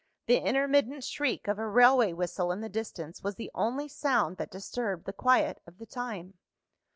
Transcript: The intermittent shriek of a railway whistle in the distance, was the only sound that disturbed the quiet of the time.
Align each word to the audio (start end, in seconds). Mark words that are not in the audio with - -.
The 0.25 0.37
intermittent 0.39 1.03
shriek 1.03 1.47
of 1.47 1.59
a 1.59 1.67
railway 1.67 2.11
whistle 2.11 2.51
in 2.51 2.61
the 2.61 2.69
distance, 2.69 3.21
was 3.21 3.35
the 3.35 3.51
only 3.53 3.87
sound 3.87 4.37
that 4.37 4.49
disturbed 4.49 5.05
the 5.05 5.13
quiet 5.13 5.61
of 5.67 5.77
the 5.77 5.85
time. 5.85 6.33